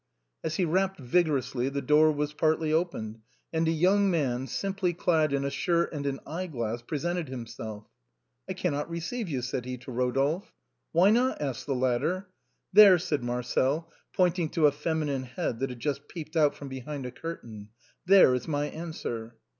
[0.43, 3.19] As he rapped vigorously, the door was partly opened,
[3.53, 7.27] and a young man, simply clad in a shirt and an eye glass, pre sented
[7.27, 7.85] himself."
[8.49, 10.53] I cannot receive you," said he to Eodolphe."
[10.91, 12.27] Why not?" asked the latter."
[12.73, 17.05] There," said Marcel, pointing to a feminine head that had just peeped out from behind
[17.05, 17.69] a curtain,"
[18.07, 19.35] there is my answer."